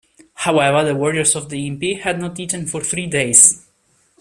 [0.33, 3.67] However, the warriors of the impi had not eaten for three days.